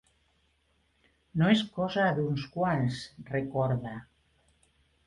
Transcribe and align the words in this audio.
No 1.41 1.51
és 1.57 1.61
cosa 1.75 2.07
d’uns 2.21 2.49
quants, 2.57 2.99
recorda. 3.31 3.97